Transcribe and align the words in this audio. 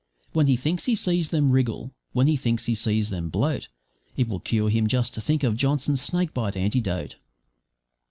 When 0.33 0.47
he 0.47 0.55
thinks 0.55 0.85
he 0.85 0.95
sees 0.95 1.27
them 1.29 1.51
wriggle, 1.51 1.93
when 2.11 2.25
he 2.25 2.35
thinks 2.35 2.65
he 2.65 2.73
sees 2.73 3.11
them 3.11 3.29
bloat, 3.29 3.67
It 4.17 4.27
will 4.27 4.39
cure 4.39 4.71
him 4.71 4.87
just 4.87 5.13
to 5.13 5.21
think 5.21 5.43
of 5.43 5.55
Johnson's 5.55 6.01
Snakebite 6.01 6.57
Antidote.' 6.57 7.17